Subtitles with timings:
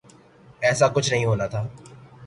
[0.61, 1.67] ایسا کچھ نہیں ہونا تھا۔